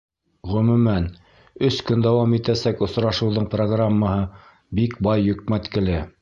[0.51, 1.03] Ғөмүмән,
[1.67, 4.25] өс көн дауам итәсәк осрашыуҙың программаһы
[4.81, 6.01] бик бай йөкмәткеле.